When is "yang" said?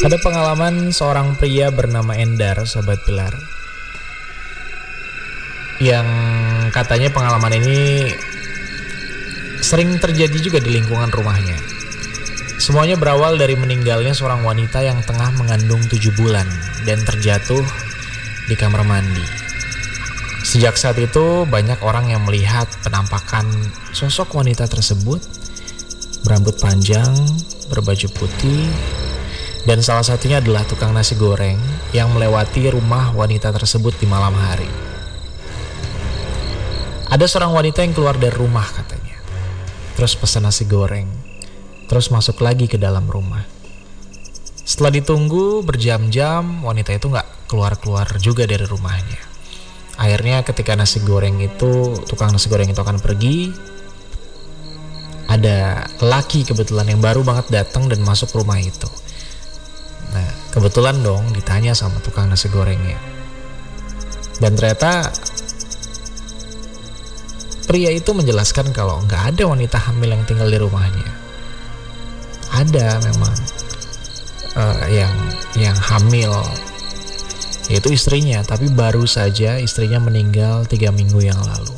5.76-6.08, 14.80-15.04, 22.08-22.24, 31.92-32.08, 37.82-37.92, 56.94-57.02, 70.10-70.24, 74.90-75.14, 75.54-75.76, 81.22-81.38